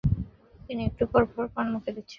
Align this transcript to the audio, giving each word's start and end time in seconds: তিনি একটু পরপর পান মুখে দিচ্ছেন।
তিনি 0.59 0.81
একটু 0.85 1.03
পরপর 1.13 1.45
পান 1.55 1.65
মুখে 1.73 1.91
দিচ্ছেন। 1.95 2.09